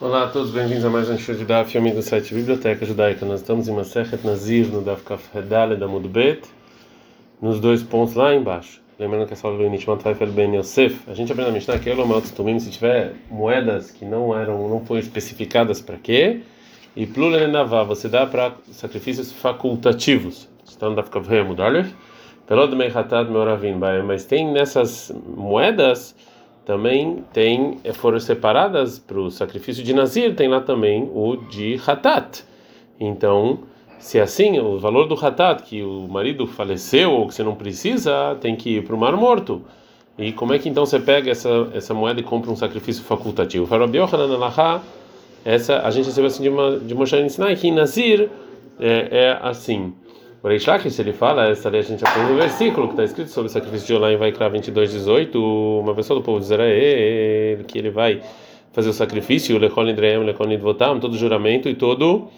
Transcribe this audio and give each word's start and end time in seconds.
Olá 0.00 0.26
a 0.26 0.28
todos, 0.28 0.52
bem-vindos 0.52 0.84
a 0.84 0.90
mais 0.90 1.10
um 1.10 1.18
show 1.18 1.34
de 1.34 1.44
Daf, 1.44 1.76
amigo 1.76 1.96
do 1.96 2.02
site 2.02 2.32
Biblioteca 2.32 2.86
Judaica. 2.86 3.26
Nós 3.26 3.40
estamos 3.40 3.66
em 3.66 3.72
Masechet 3.72 4.24
Nazir, 4.24 4.68
no 4.68 4.80
Daf 4.80 5.02
Kaf 5.02 5.36
Hedale 5.36 5.74
da 5.74 5.88
Mudbet, 5.88 6.42
nos 7.42 7.58
dois 7.58 7.82
pontos 7.82 8.14
lá 8.14 8.32
embaixo. 8.32 8.80
Lembrando 8.96 9.26
que 9.26 9.32
essa 9.32 9.48
aula 9.48 9.58
do 9.58 9.68
Nishmat 9.68 10.00
Faifel 10.00 10.28
Ben 10.28 10.54
Yosef, 10.54 11.00
a 11.08 11.14
gente 11.14 11.32
aprende 11.32 11.50
na 11.50 11.54
Mishnah 11.56 11.80
que 11.80 12.32
Tumim, 12.32 12.60
se 12.60 12.70
tiver 12.70 13.14
moedas 13.28 13.90
que 13.90 14.04
não 14.04 14.38
eram, 14.38 14.68
não 14.68 14.86
foram 14.86 15.00
especificadas 15.00 15.80
para 15.80 15.96
quê, 15.96 16.42
e 16.94 17.04
Plulenavá, 17.04 17.82
você 17.82 18.08
dá 18.08 18.24
para 18.24 18.52
sacrifícios 18.70 19.32
facultativos. 19.32 20.48
Está 20.64 20.88
no 20.88 20.94
Daf 20.94 21.10
Kaf 21.10 21.28
Hedale, 21.28 21.92
Pelod 22.46 22.72
Meihatat 22.76 23.28
Meoravim, 23.28 23.74
mas 24.06 24.24
tem 24.24 24.48
nessas 24.52 25.12
moedas 25.26 26.14
também 26.68 27.24
tem 27.32 27.78
eh, 27.82 27.94
foram 27.94 28.20
separadas 28.20 28.98
para 28.98 29.18
o 29.18 29.30
sacrifício 29.30 29.82
de 29.82 29.94
Nazir, 29.94 30.36
tem 30.36 30.48
lá 30.48 30.60
também 30.60 31.10
o 31.14 31.36
de 31.48 31.80
Hatat. 31.86 32.44
Então, 33.00 33.60
se 33.98 34.18
é 34.18 34.20
assim, 34.20 34.60
o 34.60 34.78
valor 34.78 35.08
do 35.08 35.14
Hatat, 35.14 35.62
que 35.62 35.82
o 35.82 36.06
marido 36.06 36.46
faleceu 36.46 37.10
ou 37.12 37.26
que 37.26 37.32
você 37.32 37.42
não 37.42 37.54
precisa, 37.54 38.36
tem 38.38 38.54
que 38.54 38.76
ir 38.76 38.84
para 38.84 38.94
o 38.94 38.98
Mar 38.98 39.16
Morto. 39.16 39.62
E 40.18 40.30
como 40.30 40.52
é 40.52 40.58
que 40.58 40.68
então 40.68 40.84
você 40.84 41.00
pega 41.00 41.30
essa, 41.30 41.70
essa 41.72 41.94
moeda 41.94 42.20
e 42.20 42.22
compra 42.22 42.50
um 42.50 42.56
sacrifício 42.56 43.02
facultativo? 43.02 43.66
essa 45.46 45.80
a 45.80 45.90
gente 45.90 46.04
recebeu 46.04 46.26
assim 46.26 46.42
de, 46.42 46.50
uma, 46.50 46.78
de 46.78 46.94
Moshe 46.94 47.16
que 47.58 47.68
em 47.68 47.72
Nazir 47.72 48.28
é, 48.78 49.08
é 49.10 49.38
assim. 49.40 49.94
O 50.42 50.46
Reish 50.46 50.66
Lakish, 50.66 50.98
ele 51.00 51.12
fala, 51.12 51.48
essa 51.48 51.68
lei 51.68 51.80
a 51.80 51.84
gente 51.84 52.04
aprende 52.04 52.30
no 52.30 52.38
versículo 52.38 52.86
que 52.86 52.92
está 52.92 53.04
escrito 53.04 53.28
sobre 53.30 53.50
o 53.50 53.52
sacrifício 53.52 53.88
de 53.88 53.94
Olá 53.94 54.12
em 54.12 54.16
Vaikra 54.16 54.48
22, 54.48 54.92
18, 54.92 55.80
uma 55.82 55.94
pessoa 55.94 56.20
do 56.20 56.24
povo 56.24 56.38
de 56.38 56.44
Israel, 56.44 57.64
que 57.66 57.76
ele 57.76 57.90
vai 57.90 58.22
fazer 58.72 58.88
o 58.88 58.92
sacrifício, 58.92 59.56
o 59.56 59.58
Lechon 59.58 59.88
Idreem, 59.88 60.18
o 60.18 60.22
Lechon 60.22 60.48
Idvotam, 60.52 61.00
todo 61.00 61.16
juramento 61.16 61.68
e 61.68 61.74
todo 61.74 62.28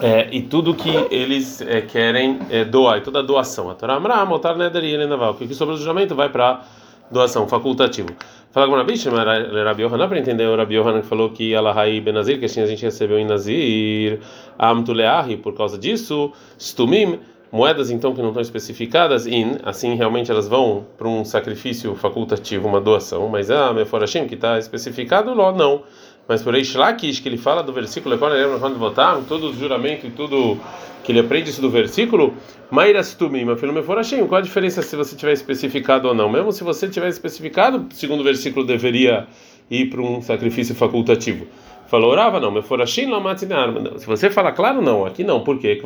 é, 0.00 0.28
e 0.32 0.42
tudo 0.42 0.74
que 0.74 0.90
eles 1.12 1.60
é, 1.60 1.80
querem 1.80 2.40
é, 2.50 2.64
doar, 2.64 2.98
e 2.98 3.00
toda 3.02 3.20
a 3.20 3.22
doação. 3.22 3.70
A 3.70 3.74
Torá 3.74 3.94
Amra, 3.94 4.24
Motar 4.24 4.56
Neder 4.56 4.82
Elenaval, 4.82 5.34
que 5.34 5.54
sobre 5.54 5.76
o 5.76 5.78
juramento 5.78 6.16
vai 6.16 6.28
para 6.28 6.64
doação, 7.10 7.48
facultativo. 7.48 8.08
Fala 8.52 8.66
com 8.66 8.72
o 8.72 8.76
Rabi, 8.76 8.96
chama 8.96 9.22
Rabi 9.22 9.82
Yohanan 9.82 10.08
para 10.08 10.18
entender 10.18 10.46
o 10.46 10.56
Rabi 10.56 10.74
Yohanan 10.74 11.02
que 11.02 11.06
falou 11.06 11.30
que 11.30 11.54
Alahai 11.54 12.00
Benazir, 12.00 12.38
que 12.38 12.46
assim 12.46 12.60
a 12.60 12.66
gente 12.66 12.82
recebeu 12.82 13.18
em 13.18 13.24
Nazir, 13.24 14.20
Amtuleahi, 14.58 15.36
por 15.36 15.54
causa 15.54 15.78
disso, 15.78 16.32
Stumim, 16.58 17.20
moedas 17.52 17.90
então 17.90 18.14
que 18.14 18.20
não 18.20 18.28
estão 18.28 18.42
especificadas, 18.42 19.26
in, 19.26 19.56
assim 19.62 19.94
realmente 19.94 20.30
elas 20.30 20.48
vão 20.48 20.86
para 20.98 21.08
um 21.08 21.24
sacrifício 21.24 21.94
facultativo, 21.94 22.66
uma 22.66 22.80
doação, 22.80 23.28
mas 23.28 23.50
a 23.50 23.68
ah, 23.68 23.72
Meforashim, 23.72 24.26
que 24.26 24.34
está 24.34 24.58
especificado, 24.58 25.34
lá 25.34 25.52
não. 25.52 25.82
Mas 26.30 26.44
por 26.44 26.54
Eish 26.54 26.76
Lakish, 26.76 27.18
que 27.18 27.28
ele 27.28 27.36
fala 27.36 27.60
do 27.60 27.72
versículo, 27.72 28.16
quando 28.16 28.78
votar, 28.78 29.20
todo 29.28 29.48
o 29.48 29.52
juramento 29.52 30.06
e 30.06 30.10
tudo 30.12 30.60
que 31.02 31.10
ele 31.10 31.18
aprende 31.18 31.50
isso 31.50 31.60
do 31.60 31.68
versículo, 31.68 32.34
Mairas 32.70 33.14
Tumim, 33.14 33.44
filho 33.56 33.72
me 33.72 33.82
forachim. 33.82 34.24
Qual 34.28 34.38
a 34.38 34.40
diferença 34.40 34.80
se 34.80 34.94
você 34.94 35.16
tiver 35.16 35.32
especificado 35.32 36.06
ou 36.06 36.14
não? 36.14 36.30
Mesmo 36.30 36.52
se 36.52 36.62
você 36.62 36.88
tiver 36.88 37.08
especificado, 37.08 37.84
segundo 37.92 38.20
o 38.20 38.22
versículo, 38.22 38.64
deveria 38.64 39.26
ir 39.68 39.90
para 39.90 40.00
um 40.00 40.22
sacrifício 40.22 40.72
facultativo. 40.72 41.48
Falou, 41.88 42.12
orava 42.12 42.38
não, 42.38 42.52
me 42.52 42.62
forachim 42.62 43.06
não 43.06 43.20
Se 43.98 44.06
você 44.06 44.30
fala 44.30 44.52
claro, 44.52 44.80
não, 44.80 45.04
aqui 45.04 45.24
não. 45.24 45.42
Por 45.42 45.58
quê? 45.58 45.82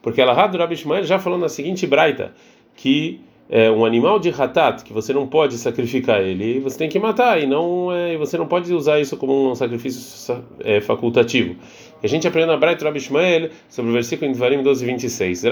Porque 0.00 0.18
ela 0.18 0.32
Rabi 0.32 0.56
já 1.02 1.18
falou 1.18 1.38
na 1.38 1.50
seguinte 1.50 1.86
braita, 1.86 2.32
que 2.74 3.20
é, 3.50 3.68
um 3.68 3.84
animal 3.84 4.20
de 4.20 4.30
ratat 4.30 4.84
que 4.84 4.92
você 4.92 5.12
não 5.12 5.26
pode 5.26 5.58
sacrificar 5.58 6.20
ele, 6.20 6.60
você 6.60 6.78
tem 6.78 6.88
que 6.88 7.00
matar 7.00 7.42
e 7.42 7.48
não 7.48 7.92
é, 7.92 8.16
você 8.16 8.38
não 8.38 8.46
pode 8.46 8.72
usar 8.72 9.00
isso 9.00 9.16
como 9.16 9.50
um 9.50 9.54
sacrifício 9.56 10.44
é, 10.60 10.80
facultativo. 10.80 11.56
E 12.00 12.06
a 12.06 12.08
gente 12.08 12.28
aprende 12.28 12.46
na 12.46 12.56
Braita 12.56 12.84
Rabi 12.84 12.98
Ishmael 12.98 13.50
sobre 13.68 13.90
o 13.90 13.94
versículo 13.94 14.30
em 14.30 14.32
Devarim 14.32 14.62
12, 14.62 14.86
26. 14.86 15.42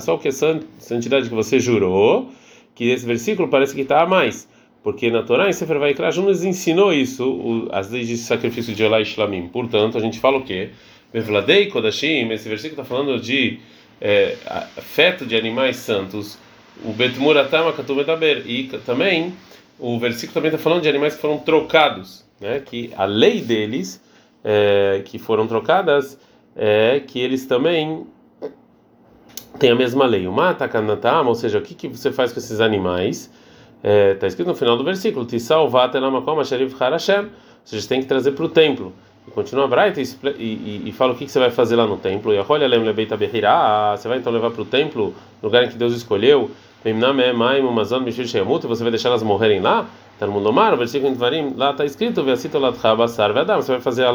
Só 0.00 0.16
que 0.18 0.28
a 0.28 0.32
santidade 0.78 1.30
que 1.30 1.34
você 1.34 1.58
jurou, 1.58 2.28
que 2.74 2.90
esse 2.90 3.06
versículo 3.06 3.48
parece 3.48 3.74
que 3.74 3.80
está 3.80 4.02
a 4.02 4.06
mais. 4.06 4.46
Porque 4.82 5.10
na 5.10 5.22
Torá, 5.22 5.48
em 5.48 5.52
Sefer 5.52 5.78
Vaikra, 5.78 6.10
nos 6.10 6.44
ensinou 6.44 6.92
isso, 6.92 7.24
o, 7.24 7.68
as 7.72 7.90
leis 7.90 8.06
de 8.06 8.16
sacrifício 8.18 8.74
de 8.74 8.82
Elá 8.82 9.00
e 9.00 9.04
Shlamim. 9.04 9.48
Portanto, 9.48 9.96
a 9.96 10.00
gente 10.00 10.18
fala 10.18 10.38
o 10.38 10.42
quê? 10.42 10.70
Mevladei 11.14 11.66
Kodashim, 11.66 12.30
esse 12.32 12.48
versículo 12.48 12.82
está 12.82 12.84
falando 12.84 13.20
de 13.20 13.58
é, 14.04 14.36
feto 14.80 15.24
de 15.24 15.36
animais 15.36 15.76
santos, 15.76 16.36
o 16.84 16.92
Betmuratama 16.92 17.72
Katumedaber. 17.72 18.42
E 18.44 18.64
também, 18.84 19.32
o 19.78 19.96
versículo 19.96 20.34
também 20.34 20.50
está 20.50 20.58
falando 20.58 20.82
de 20.82 20.88
animais 20.88 21.14
que 21.14 21.20
foram 21.20 21.38
trocados, 21.38 22.24
né? 22.40 22.58
que 22.58 22.92
a 22.96 23.04
lei 23.04 23.40
deles, 23.40 24.02
é, 24.42 25.02
que 25.04 25.20
foram 25.20 25.46
trocadas, 25.46 26.18
é 26.56 26.98
que 26.98 27.20
eles 27.20 27.46
também 27.46 28.04
têm 29.60 29.70
a 29.70 29.76
mesma 29.76 30.04
lei. 30.04 30.26
O 30.26 30.32
Matakanatam, 30.32 31.28
ou 31.28 31.36
seja, 31.36 31.58
o 31.58 31.62
que, 31.62 31.72
que 31.72 31.86
você 31.86 32.10
faz 32.10 32.32
com 32.32 32.40
esses 32.40 32.60
animais? 32.60 33.30
Está 33.76 33.88
é, 33.88 34.14
tá 34.14 34.26
escrito 34.26 34.48
no 34.48 34.54
final 34.56 34.76
do 34.76 34.82
versículo: 34.82 35.24
Tisalvatelamakom 35.24 36.40
Asherif 36.40 36.74
Harashem. 36.82 37.26
Ou 37.26 37.30
seja, 37.64 37.88
tem 37.88 38.00
que 38.00 38.08
trazer 38.08 38.32
para 38.32 38.44
o 38.44 38.48
templo. 38.48 38.92
Continua 39.30 39.68
Braita 39.68 40.00
e, 40.00 40.04
e, 40.36 40.82
e, 40.86 40.92
fala 40.92 41.12
o 41.12 41.16
que, 41.16 41.26
que 41.26 41.30
você 41.30 41.38
vai 41.38 41.50
fazer 41.50 41.76
lá 41.76 41.86
no 41.86 41.96
templo. 41.96 42.34
E 42.34 42.38
a 42.38 42.44
olha 42.46 42.66
você 43.96 44.08
vai 44.08 44.18
então 44.18 44.32
levar 44.32 44.50
para 44.50 44.62
o 44.62 44.64
templo, 44.64 45.14
lugar 45.42 45.64
em 45.64 45.68
que 45.68 45.76
Deus 45.76 45.94
escolheu. 45.94 46.50
E 46.84 46.92
você 48.66 48.82
vai 48.82 48.90
deixar 48.90 49.10
elas 49.10 49.22
morrerem 49.22 49.60
lá? 49.60 49.86
Está 50.14 50.26
no 50.26 50.32
mundo 50.32 50.52
mar, 50.52 50.74
o 50.74 50.76
versículo 50.76 51.12
em 51.12 51.14
Tvarim, 51.14 51.54
lá 51.56 51.70
está 51.70 51.84
escrito: 51.84 52.24
Você 52.24 53.72
vai 53.72 53.80
fazer 53.80 54.04
a, 54.04 54.10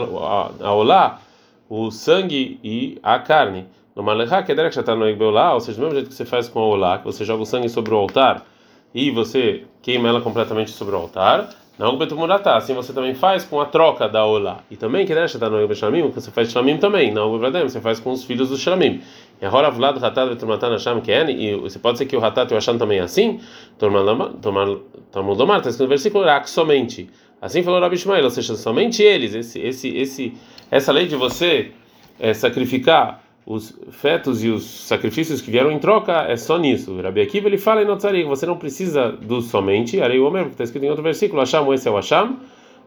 olá, 0.74 1.22
o 1.70 1.90
sangue 1.90 2.60
e 2.62 3.00
a 3.02 3.18
carne. 3.18 3.66
No 3.96 4.04
Malechá, 4.04 4.44
que 4.44 4.52
já 4.76 4.82
está 4.82 4.96
no 4.96 5.08
Egbeolá, 5.08 5.54
ou 5.54 5.60
seja, 5.60 5.78
do 5.78 5.82
mesmo 5.82 5.96
jeito 5.96 6.10
que 6.10 6.16
você 6.16 6.26
faz 6.26 6.48
com 6.48 6.60
a 6.60 6.66
olá, 6.68 6.98
que 7.00 7.06
você 7.06 7.26
joga 7.26 7.42
o 7.42 7.46
sangue 7.46 7.68
sobre 7.68 7.94
o 7.94 7.98
altar 7.98 8.46
e 8.94 9.10
você 9.10 9.64
queima 9.82 10.08
ela 10.08 10.22
completamente 10.22 10.72
sobre 10.72 10.96
o 10.96 11.00
altar. 11.00 11.50
Não 11.78 11.96
betumurata, 11.96 12.56
assim 12.56 12.74
você 12.74 12.92
também 12.92 13.14
faz 13.14 13.46
com 13.46 13.62
a 13.62 13.66
troca 13.66 14.10
da 14.10 14.26
olá. 14.26 14.62
E 14.72 14.76
também 14.76 15.06
que 15.06 15.14
deixa 15.14 15.38
da 15.38 15.48
noiva 15.48 15.76
shlamim, 15.76 16.10
você 16.10 16.32
faz 16.32 16.52
shlamim 16.52 16.78
também. 16.78 17.12
Não 17.12 17.38
você 17.38 17.80
faz 17.80 18.00
com 18.00 18.12
os 18.12 18.24
filhos 18.24 18.50
do 18.50 18.58
shlamim. 18.58 19.02
E 19.40 19.46
agora 19.46 19.70
vlad 19.70 20.04
hatat 20.04 20.30
betumurata 20.30 20.70
nasham 20.70 21.00
ken, 21.02 21.30
e 21.30 21.56
você 21.56 21.78
pode 21.78 22.00
ser 22.00 22.08
que 22.08 22.18
o 22.18 22.26
hatat 22.26 22.52
e 22.52 22.56
o 22.56 22.58
asham 22.58 22.80
também 22.80 22.98
é 22.98 23.04
assim? 23.04 23.40
Talmudomar, 23.78 25.58
está 25.58 25.70
escrito 25.70 25.84
no 25.84 25.90
versículo 25.90 26.24
rak 26.24 26.50
somente. 26.50 27.10
Assim 27.40 27.62
falou 27.62 27.80
Rabi 27.80 27.96
Ishmael, 27.96 28.24
ou 28.24 28.32
seja, 28.32 28.56
somente 28.56 29.04
eles, 29.04 29.36
esse, 29.36 29.60
esse, 29.60 29.96
esse, 29.96 30.34
essa 30.72 30.92
lei 30.92 31.06
de 31.06 31.16
você 31.16 31.72
é, 32.20 32.34
sacrificar 32.34 33.22
os 33.48 33.74
fetos 33.92 34.44
e 34.44 34.50
os 34.50 34.66
sacrifícios 34.66 35.40
que 35.40 35.50
vieram 35.50 35.72
em 35.72 35.80
troca 35.80 36.26
é 36.28 36.36
só 36.36 36.58
nisso. 36.58 37.00
Rabi 37.00 37.22
Akiva 37.22 37.48
ele 37.48 37.58
fala 37.58 37.82
em 37.82 37.86
Notzari, 37.86 38.26
você 38.26 38.46
não 38.46 38.58
precisa 38.58 39.10
do 39.10 39.42
somente, 39.42 40.02
Arei 40.02 40.20
Omer, 40.20 40.48
que 40.48 40.52
está 40.52 40.66
escrito 40.66 40.84
em 40.84 40.90
outro 40.90 41.02
versículo, 41.02 41.42
Hasham, 41.42 41.74
esse 41.74 41.88
é 41.88 41.92
o 41.92 41.96
Hasham. 41.96 42.36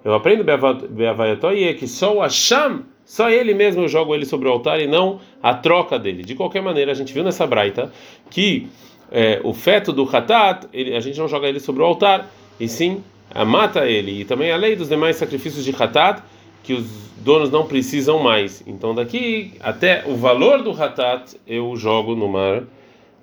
Eu 0.04 0.12
aprendo 0.12 0.44
Beavayatoi 0.44 1.64
é 1.64 1.72
que 1.72 1.88
só 1.88 2.14
o 2.14 2.20
Hasham, 2.20 2.82
só 3.06 3.30
ele 3.30 3.54
mesmo 3.54 3.82
eu 3.82 3.88
jogo 3.88 4.14
ele 4.14 4.26
sobre 4.26 4.48
o 4.48 4.52
altar 4.52 4.78
e 4.80 4.86
não 4.86 5.18
a 5.42 5.54
troca 5.54 5.98
dele. 5.98 6.22
De 6.22 6.34
qualquer 6.34 6.60
maneira, 6.60 6.92
a 6.92 6.94
gente 6.94 7.14
viu 7.14 7.24
nessa 7.24 7.46
braita 7.46 7.90
que 8.28 8.68
é, 9.10 9.40
o 9.42 9.54
feto 9.54 9.94
do 9.94 10.04
Hatat, 10.04 10.66
ele, 10.74 10.94
a 10.94 11.00
gente 11.00 11.18
não 11.18 11.26
joga 11.26 11.48
ele 11.48 11.58
sobre 11.58 11.82
o 11.82 11.86
altar, 11.86 12.30
e 12.60 12.68
sim 12.68 13.02
mata 13.46 13.86
ele. 13.86 14.20
E 14.20 14.24
também 14.26 14.52
a 14.52 14.56
lei 14.56 14.76
dos 14.76 14.90
demais 14.90 15.16
sacrifícios 15.16 15.64
de 15.64 15.74
Hatat 15.74 16.22
que 16.62 16.74
os 16.74 16.86
donos 17.18 17.50
não 17.50 17.66
precisam 17.66 18.18
mais. 18.18 18.62
Então 18.66 18.94
daqui 18.94 19.52
até 19.60 20.04
o 20.06 20.16
valor 20.16 20.62
do 20.62 20.72
ratat 20.72 21.36
eu 21.46 21.74
jogo 21.76 22.14
no 22.14 22.28
mar 22.28 22.64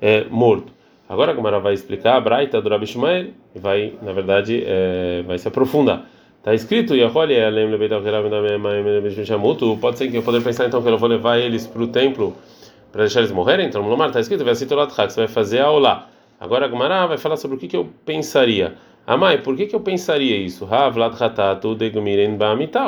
é, 0.01 0.25
morto. 0.29 0.71
Agora 1.09 1.31
a 1.31 1.35
Gamara 1.35 1.59
vai 1.59 1.73
explicar 1.73 2.17
a 2.17 2.21
Braita 2.21 2.61
do 2.61 2.69
Rabi 2.69 2.85
e 3.55 3.59
vai, 3.59 3.93
na 4.01 4.11
verdade, 4.11 4.61
é, 4.65 5.23
vai 5.25 5.37
se 5.37 5.47
aprofundar. 5.47 6.05
Está 6.37 6.53
escrito, 6.53 6.93
pode 9.81 9.97
ser 9.97 10.09
que 10.09 10.17
eu 10.17 10.23
poder 10.23 10.43
pensar 10.43 10.67
então 10.67 10.81
que 10.81 10.87
eu 10.87 10.97
vou 10.97 11.09
levar 11.09 11.37
eles 11.37 11.65
para 11.65 11.81
o 11.81 11.87
templo 11.87 12.35
para 12.91 13.03
deixar 13.03 13.19
eles 13.19 13.31
morrerem? 13.31 13.67
Então 13.67 13.81
no 13.81 13.97
mar 13.97 14.07
está 14.07 14.19
escrito, 14.19 14.43
você 14.43 14.65
vai 15.15 15.27
fazer 15.27 15.59
a 15.59 15.71
olá. 15.71 16.09
Agora 16.39 16.65
a 16.65 16.67
Gamara 16.67 17.07
vai 17.07 17.17
falar 17.17 17.37
sobre 17.37 17.57
o 17.57 17.59
que, 17.59 17.67
que 17.67 17.75
eu 17.75 17.89
pensaria. 18.05 18.75
Amai, 19.07 19.37
por 19.37 19.55
que, 19.55 19.67
que 19.67 19.73
eu 19.73 19.79
pensaria 19.79 20.35
isso? 20.35 20.67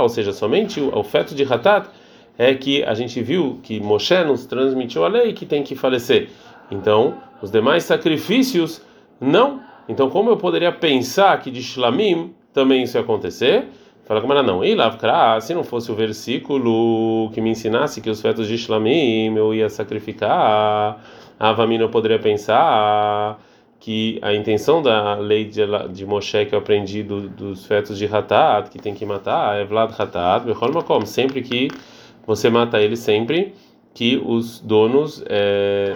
Ou 0.02 0.10
seja, 0.10 0.34
somente 0.34 0.82
o, 0.82 1.00
o 1.00 1.02
feto 1.02 1.34
de 1.34 1.44
hatat 1.44 1.88
é 2.38 2.54
que 2.54 2.84
a 2.84 2.94
gente 2.94 3.22
viu 3.22 3.58
que 3.64 3.80
Moshe 3.80 4.22
nos 4.26 4.46
transmitiu 4.46 5.06
a 5.06 5.08
lei 5.08 5.32
que 5.32 5.46
tem 5.46 5.64
que 5.64 5.76
falecer. 5.76 6.28
Então, 6.70 7.16
os 7.42 7.50
demais 7.50 7.86
sacrifícios 7.86 8.82
não. 9.22 9.62
Então, 9.88 10.10
como 10.10 10.30
eu 10.30 10.36
poderia 10.36 10.74
pensar 10.74 11.40
que 11.40 11.50
de 11.50 11.64
Shlamim 11.64 12.34
também 12.54 12.84
isso 12.84 12.98
ia 12.98 13.02
acontecer? 13.02 13.68
Fala 14.04 14.20
como 14.20 14.34
era 14.34 14.44
não. 14.44 14.62
E 14.62 14.76
Lavkra, 14.76 15.40
se 15.40 15.54
não 15.54 15.64
fosse 15.64 15.90
o 15.90 15.96
versículo 15.96 17.30
que 17.32 17.40
me 17.40 17.52
ensinasse 17.52 18.02
que 18.02 18.10
os 18.10 18.22
fetos 18.22 18.46
de 18.46 18.58
Shlamim 18.58 19.38
eu 19.38 19.54
ia 19.54 19.70
sacrificar, 19.70 21.02
a 21.40 21.50
Avamina 21.50 21.86
eu 21.86 21.90
poderia 21.90 22.20
pensar 22.20 23.40
que 23.80 24.20
a 24.22 24.34
intenção 24.34 24.82
da 24.82 25.16
lei 25.16 25.46
de, 25.46 25.62
de 25.92 26.06
Moshe 26.06 26.46
que 26.46 26.54
eu 26.54 26.60
aprendi 26.60 27.02
do, 27.02 27.30
dos 27.30 27.66
fetos 27.66 27.98
de 27.98 28.06
Hatat, 28.06 28.70
que 28.70 28.78
tem 28.78 28.94
que 28.94 29.06
matar, 29.06 29.58
é 29.58 29.64
Vlad 29.64 29.92
Hatat, 29.98 30.46
como 30.86 31.06
sempre 31.06 31.42
que 31.42 31.70
você 32.28 32.50
mata 32.50 32.80
ele, 32.80 32.98
sempre 32.98 33.54
que 33.94 34.22
os 34.24 34.60
donos, 34.60 35.24
é, 35.28 35.96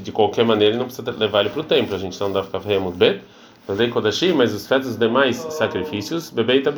de 0.00 0.10
qualquer 0.12 0.44
maneira, 0.44 0.76
não 0.76 0.86
precisa 0.86 1.10
levar 1.12 1.40
ele 1.40 1.50
para 1.50 1.60
o 1.60 1.64
templo. 1.64 1.94
A 1.94 1.98
gente 1.98 2.18
não 2.20 2.32
dá 2.32 2.42
ficar 2.42 2.60
muito 2.80 2.96
bem. 2.96 3.20
Mas 4.36 4.52
os 4.52 4.66
fetos 4.66 4.88
dos 4.88 4.98
demais 4.98 5.36
sacrifícios, 5.36 6.28
bebê 6.28 6.56
e 6.56 6.60
tem 6.60 6.72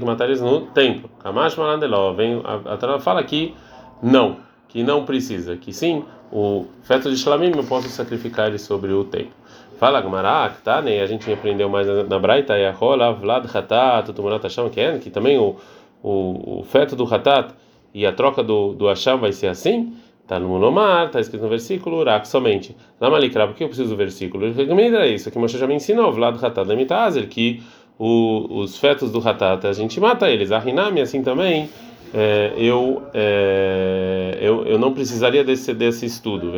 que 0.00 0.06
matar 0.06 0.24
eles 0.24 0.40
no 0.40 0.62
templo. 0.62 1.10
Kamash 1.22 1.56
Malandeló, 1.56 2.14
vem 2.14 2.40
a 2.44 2.76
Torá 2.78 2.98
fala 2.98 3.22
que 3.22 3.54
não, 4.02 4.38
que 4.66 4.82
não 4.82 5.04
precisa, 5.04 5.54
que 5.58 5.70
sim, 5.70 6.02
o 6.32 6.64
feto 6.82 7.10
de 7.10 7.16
Shlamim 7.16 7.52
eu 7.54 7.64
posso 7.64 7.88
sacrificar 7.90 8.48
ele 8.48 8.58
sobre 8.58 8.90
o 8.90 9.04
templo. 9.04 9.34
Fala 9.80 10.02
Gmarak, 10.02 10.60
tá, 10.60 10.82
né? 10.82 11.00
A 11.00 11.06
gente 11.06 11.32
aprendeu 11.32 11.66
mais 11.66 11.86
na, 12.06 12.18
Braita, 12.18 12.58
e 12.58 12.66
a 12.66 12.70
rola, 12.70 13.14
Vlad 13.14 13.46
Hatat, 13.46 14.12
Tumurat 14.12 14.42
Hashem, 14.42 14.68
que 15.00 15.08
também 15.08 15.38
o, 15.38 15.56
o, 16.02 16.58
o 16.58 16.64
feto 16.64 16.94
do 16.94 17.04
Hatat 17.04 17.54
e 17.94 18.04
a 18.04 18.12
troca 18.12 18.42
do, 18.42 18.74
do 18.74 18.86
Hashem 18.88 19.16
vai 19.16 19.32
ser 19.32 19.46
assim? 19.46 19.94
Tá 20.26 20.38
no 20.38 20.48
Monomar, 20.48 21.08
tá 21.10 21.18
escrito 21.18 21.40
no 21.40 21.48
versículo, 21.48 21.96
Urak 21.96 22.28
somente. 22.28 22.76
Na 23.00 23.08
Malikra, 23.08 23.46
por 23.46 23.56
que 23.56 23.64
eu 23.64 23.68
preciso 23.68 23.88
do 23.88 23.96
versículo? 23.96 24.44
É 24.44 25.08
isso 25.08 25.30
que 25.30 25.38
Moshe 25.38 25.56
já 25.56 25.66
me 25.66 25.76
ensinou, 25.76 26.12
Vlad 26.12 26.36
Hatat 26.36 26.68
Lemitazer, 26.68 27.26
que 27.26 27.62
o, 27.98 28.60
os 28.60 28.76
fetos 28.76 29.10
do 29.10 29.26
Hatat 29.26 29.66
a 29.66 29.72
gente 29.72 29.98
mata 29.98 30.28
eles. 30.28 30.52
A 30.52 30.58
Rinami, 30.58 31.00
assim 31.00 31.22
também 31.22 31.70
é, 32.12 32.52
eu, 32.56 33.02
é, 33.14 34.36
eu, 34.40 34.66
eu 34.66 34.78
não 34.78 34.92
precisaria 34.92 35.44
desse, 35.44 35.72
desse 35.72 36.06
estudo. 36.06 36.52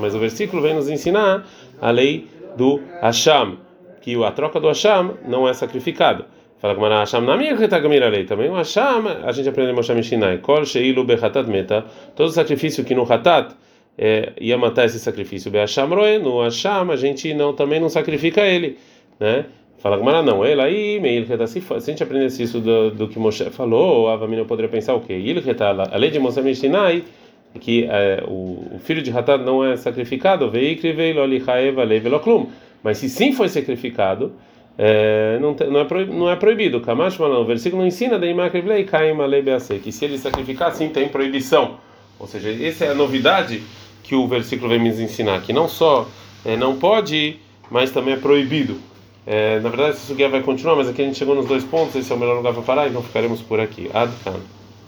Mas 0.00 0.14
o 0.14 0.18
versículo 0.18 0.62
vem 0.62 0.74
nos 0.74 0.88
ensinar 0.88 1.46
a 1.84 1.90
lei 1.90 2.26
do 2.56 2.80
Hasham, 3.02 3.58
que 4.00 4.16
a 4.24 4.30
troca 4.30 4.58
do 4.58 4.68
Hasham 4.68 5.18
não 5.28 5.46
é 5.46 5.52
sacrificada. 5.52 6.24
Fala 6.58 6.74
como 6.74 6.86
Hasham 6.86 7.20
na 7.20 7.36
minha 7.36 7.54
retagamira 7.54 8.08
lei 8.08 8.24
também. 8.24 8.48
O 8.48 8.54
Hasham, 8.54 9.04
a 9.22 9.30
gente 9.32 9.50
aprende 9.50 9.70
em 9.70 9.74
Moshe 9.74 9.92
Mishinai. 9.92 10.38
Kol 10.38 10.64
sheilu 10.64 11.04
bechatat 11.04 11.46
meta. 11.46 11.84
Todo 12.16 12.30
sacrifício 12.30 12.84
que 12.84 12.94
no 12.94 13.02
Hatat 13.02 13.54
é, 13.98 14.32
ia 14.40 14.56
matar 14.56 14.86
esse 14.86 14.98
sacrifício. 14.98 15.50
Be'asham 15.50 15.90
roe, 15.90 16.18
no 16.18 16.40
Hasham 16.40 16.90
a 16.90 16.96
gente 16.96 17.34
não, 17.34 17.52
também 17.52 17.78
não 17.78 17.90
sacrifica 17.90 18.40
ele. 18.40 18.78
Né? 19.20 19.44
Fala 19.76 19.98
Gamara, 19.98 20.22
não, 20.22 20.42
ele 20.42 20.62
aí, 20.62 20.98
meio 20.98 21.26
que 21.26 21.46
se 21.46 21.62
a 21.70 21.78
gente 21.80 22.02
aprendesse 22.02 22.42
isso 22.42 22.60
do, 22.60 22.90
do 22.92 23.08
que 23.08 23.18
Moshe 23.18 23.44
falou, 23.50 24.08
a 24.08 24.16
Vamina 24.16 24.42
poderia 24.46 24.70
pensar 24.70 24.94
o 24.94 25.00
quê? 25.00 25.12
Ele 25.12 25.42
a 25.92 25.96
lei 25.98 26.10
de 26.10 26.18
Moshe 26.18 26.40
Mishinai, 26.40 27.04
que 27.60 27.84
é, 27.84 28.24
o, 28.26 28.76
o, 28.76 28.80
filho 28.82 29.02
de 29.02 29.10
Hatat 29.10 29.42
não 29.42 29.64
é 29.64 29.76
sacrificado, 29.76 30.50
mas 32.82 32.98
se 32.98 33.08
sim 33.08 33.32
foi 33.32 33.48
sacrificado, 33.48 34.32
é, 34.76 35.38
não, 35.40 35.54
não, 35.54 35.80
é 35.80 36.04
não 36.06 36.30
é 36.30 36.36
proibido. 36.36 36.80
Kamash 36.80 37.18
não, 37.18 37.42
o 37.42 37.44
versículo 37.44 37.82
não 37.82 37.88
ensina 37.88 38.18
que 39.78 39.92
se 39.92 40.04
ele 40.04 40.18
sacrificar, 40.18 40.74
sim 40.74 40.88
tem 40.88 41.08
proibição. 41.08 41.76
Ou 42.18 42.26
seja, 42.26 42.50
essa 42.50 42.84
é 42.84 42.90
a 42.90 42.94
novidade 42.94 43.62
que 44.02 44.14
o 44.14 44.26
versículo 44.26 44.68
vem 44.68 44.78
me 44.78 44.90
ensinar, 44.90 45.40
que 45.42 45.52
não 45.52 45.68
só 45.68 46.08
é, 46.44 46.56
não 46.56 46.76
pode, 46.76 47.36
mas 47.70 47.90
também 47.90 48.14
é 48.14 48.16
proibido. 48.16 48.78
É, 49.26 49.58
na 49.60 49.70
verdade, 49.70 49.92
essa 49.92 50.14
guia 50.14 50.28
vai 50.28 50.42
continuar, 50.42 50.76
mas 50.76 50.88
aqui 50.88 51.00
a 51.00 51.04
gente 51.04 51.16
chegou 51.16 51.34
nos 51.34 51.46
dois 51.46 51.64
pontos, 51.64 51.94
esse 51.96 52.12
é 52.12 52.14
o 52.14 52.18
melhor 52.18 52.36
lugar 52.36 52.52
para 52.52 52.62
parar, 52.62 52.88
então 52.88 53.02
ficaremos 53.02 53.40
por 53.40 53.58
aqui. 53.58 53.90
Adkan. 53.94 54.40